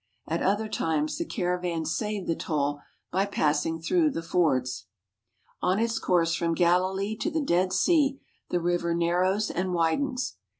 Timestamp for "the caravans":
1.19-1.95